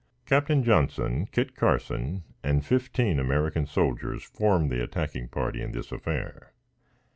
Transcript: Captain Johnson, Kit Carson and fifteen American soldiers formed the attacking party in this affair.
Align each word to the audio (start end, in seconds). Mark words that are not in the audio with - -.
Captain 0.25 0.63
Johnson, 0.63 1.27
Kit 1.27 1.55
Carson 1.55 2.23
and 2.43 2.65
fifteen 2.65 3.19
American 3.19 3.67
soldiers 3.67 4.23
formed 4.23 4.71
the 4.71 4.81
attacking 4.81 5.27
party 5.27 5.61
in 5.61 5.73
this 5.73 5.91
affair. 5.91 6.53